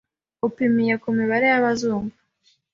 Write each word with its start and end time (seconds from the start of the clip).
upimiye 0.47 0.93
ku 1.01 1.07
mibare 1.17 1.45
y’abazumva 1.51 2.17